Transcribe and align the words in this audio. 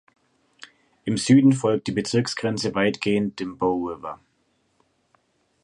Im 1.03 1.15
Süden 1.15 1.53
folgt 1.53 1.85
die 1.85 1.91
Bezirksgrenze 1.91 2.73
weitgehend 2.73 3.39
dem 3.39 3.59
Bow 3.59 3.87
River. 3.87 4.19